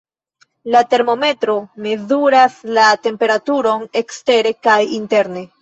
La 0.75 0.79
termometro 0.93 1.57
mezuras 1.87 2.57
la 2.79 2.89
temperaturon 3.05 3.87
ekstere 4.05 4.59
kaj 4.69 4.83
interne. 5.01 5.49